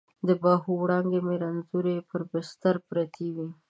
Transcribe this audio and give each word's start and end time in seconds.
د 0.27 0.29
باهو 0.41 0.71
وړانګې 0.81 1.19
مې 1.25 1.35
رنځورې 1.43 1.95
پر 2.09 2.21
بستر 2.31 2.75
پرتې 2.87 3.27
وي 3.35 3.47